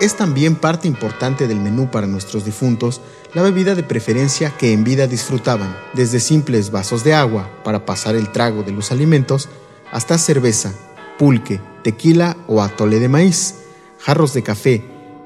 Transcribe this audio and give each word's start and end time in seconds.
es 0.00 0.16
también 0.16 0.54
parte 0.54 0.86
importante 0.86 1.48
del 1.48 1.60
menú 1.60 1.90
para 1.90 2.06
nuestros 2.06 2.44
difuntos 2.44 3.00
la 3.34 3.42
bebida 3.42 3.74
de 3.74 3.82
preferencia 3.82 4.54
que 4.56 4.72
en 4.72 4.84
vida 4.84 5.06
disfrutaban, 5.06 5.76
desde 5.92 6.20
simples 6.20 6.70
vasos 6.70 7.04
de 7.04 7.14
agua 7.14 7.50
para 7.64 7.84
pasar 7.84 8.16
el 8.16 8.30
trago 8.30 8.62
de 8.62 8.72
los 8.72 8.92
alimentos, 8.92 9.48
hasta 9.92 10.18
cerveza, 10.18 10.72
pulque, 11.18 11.60
tequila 11.82 12.36
o 12.46 12.62
atole 12.62 13.00
de 13.00 13.08
maíz, 13.08 13.56
jarros 13.98 14.32
de 14.34 14.42
café 14.42 14.84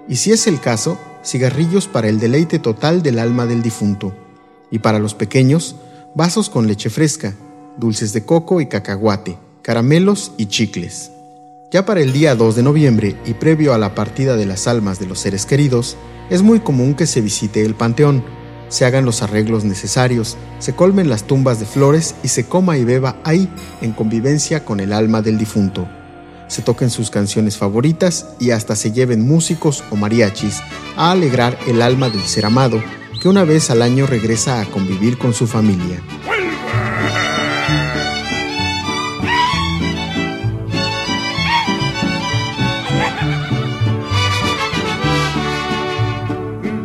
y, 0.08 0.16
si 0.16 0.32
es 0.32 0.46
el 0.46 0.60
caso, 0.60 0.98
cigarrillos 1.24 1.86
para 1.86 2.08
el 2.08 2.18
deleite 2.18 2.58
total 2.58 3.02
del 3.02 3.18
alma 3.18 3.46
del 3.46 3.62
difunto. 3.62 4.14
Y 4.70 4.78
para 4.78 4.98
los 4.98 5.14
pequeños, 5.14 5.76
vasos 6.14 6.50
con 6.50 6.66
leche 6.66 6.90
fresca, 6.90 7.34
dulces 7.76 8.12
de 8.12 8.24
coco 8.24 8.60
y 8.60 8.66
cacahuate, 8.66 9.38
caramelos 9.62 10.32
y 10.38 10.46
chicles. 10.46 11.10
Ya 11.72 11.86
para 11.86 12.02
el 12.02 12.12
día 12.12 12.34
2 12.34 12.54
de 12.54 12.62
noviembre 12.62 13.16
y 13.24 13.32
previo 13.32 13.72
a 13.72 13.78
la 13.78 13.94
partida 13.94 14.36
de 14.36 14.44
las 14.44 14.66
almas 14.66 14.98
de 14.98 15.06
los 15.06 15.20
seres 15.20 15.46
queridos, 15.46 15.96
es 16.28 16.42
muy 16.42 16.60
común 16.60 16.92
que 16.92 17.06
se 17.06 17.22
visite 17.22 17.64
el 17.64 17.74
panteón, 17.74 18.22
se 18.68 18.84
hagan 18.84 19.06
los 19.06 19.22
arreglos 19.22 19.64
necesarios, 19.64 20.36
se 20.58 20.74
colmen 20.74 21.08
las 21.08 21.24
tumbas 21.24 21.60
de 21.60 21.64
flores 21.64 22.14
y 22.22 22.28
se 22.28 22.44
coma 22.44 22.76
y 22.76 22.84
beba 22.84 23.16
ahí 23.24 23.48
en 23.80 23.92
convivencia 23.92 24.66
con 24.66 24.80
el 24.80 24.92
alma 24.92 25.22
del 25.22 25.38
difunto. 25.38 25.88
Se 26.46 26.60
toquen 26.60 26.90
sus 26.90 27.08
canciones 27.08 27.56
favoritas 27.56 28.34
y 28.38 28.50
hasta 28.50 28.76
se 28.76 28.92
lleven 28.92 29.26
músicos 29.26 29.82
o 29.90 29.96
mariachis 29.96 30.60
a 30.96 31.10
alegrar 31.10 31.58
el 31.66 31.80
alma 31.80 32.10
del 32.10 32.22
ser 32.24 32.44
amado 32.44 32.82
que 33.22 33.30
una 33.30 33.44
vez 33.44 33.70
al 33.70 33.80
año 33.80 34.06
regresa 34.06 34.60
a 34.60 34.66
convivir 34.66 35.16
con 35.16 35.32
su 35.32 35.46
familia. 35.46 36.02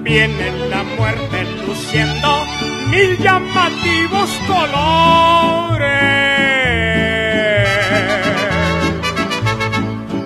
Viene 0.07 0.51
la 0.69 0.83
muerte 0.83 1.43
luciendo 1.65 2.45
mil 2.89 3.17
llamativos 3.17 4.29
colores. 4.47 5.89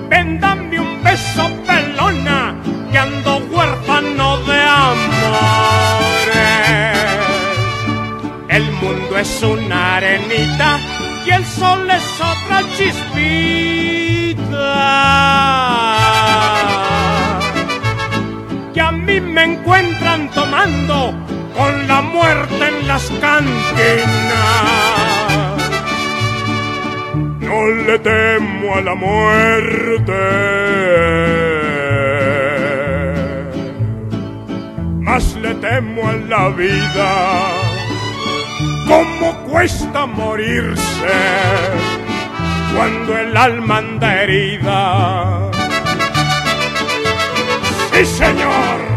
Véndame 0.08 0.80
un 0.80 1.04
beso 1.04 1.50
pelona 1.66 2.62
que 2.92 2.98
ando 3.00 3.38
huérfano 3.50 4.38
de 4.42 4.62
amores. 4.62 5.00
El 8.50 8.72
mundo 8.74 9.18
es 9.18 9.42
una 9.42 9.96
arenita 9.96 10.80
y 11.26 11.32
el 11.32 11.44
sol 11.44 11.90
es 11.90 12.22
otra 12.22 12.62
chispita 12.78 14.00
con 21.58 21.88
la 21.88 22.02
muerte 22.02 22.67
en 22.67 22.88
las 22.88 23.09
cantinas. 23.22 23.61
No 27.39 27.67
le 27.88 28.00
temo 28.00 28.75
a 28.75 28.81
la 28.81 28.95
muerte, 28.95 30.22
más 35.00 35.36
le 35.36 35.53
temo 35.56 36.09
a 36.09 36.14
la 36.14 36.50
vida. 36.50 37.12
¿Cómo 38.88 39.34
cuesta 39.50 40.06
morirse 40.06 41.17
cuando 42.75 43.17
el 43.17 43.36
alma 43.38 43.78
anda 43.78 44.23
herida? 44.23 45.52
¡Sí, 47.94 48.06
señor! 48.06 48.91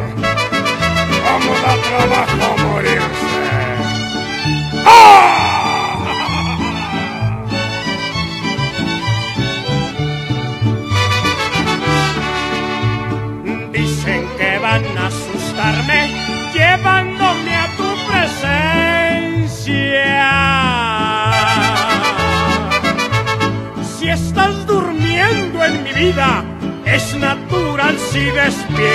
Es 26.84 27.16
natural 27.16 27.96
si 27.98 28.24
despierta. 28.24 28.86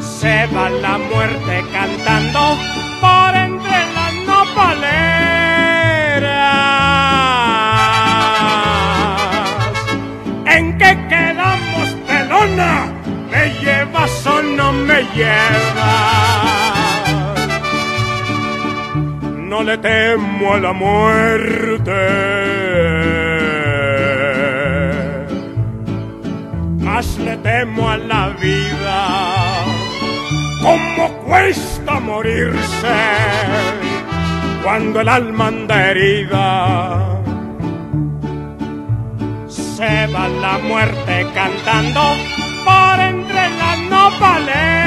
Se 0.00 0.46
va 0.46 0.70
la 0.70 0.96
muerte 0.96 1.64
cantando 1.72 2.56
por 3.02 3.34
entre 3.34 3.78
las 3.96 4.14
nopaleras. 4.26 5.02
¿En 10.46 10.78
qué 10.78 10.98
quedamos, 11.10 11.88
pelona? 12.08 12.72
¿Me 13.30 13.44
llevas 13.60 14.26
o 14.26 14.42
no 14.42 14.72
me 14.72 15.02
llevas? 15.14 16.46
No 19.36 19.62
le 19.62 19.76
temo 19.78 20.54
a 20.54 20.58
la 20.58 20.72
muerte 20.72 21.92
temo 27.56 27.88
a 27.88 27.96
la 27.96 28.28
vida. 28.40 28.98
¿Cómo 30.62 31.04
cuesta 31.26 32.00
morirse 32.00 32.96
cuando 34.62 35.00
el 35.00 35.08
alma 35.08 35.46
anda 35.48 35.90
herida? 35.90 36.46
Se 39.48 40.06
va 40.12 40.28
la 40.28 40.58
muerte 40.58 41.26
cantando 41.34 42.02
por 42.66 43.00
entre 43.00 43.44
las 43.60 43.78
nopaleras. 43.90 44.85